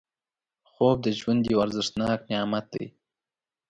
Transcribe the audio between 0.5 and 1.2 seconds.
خوب د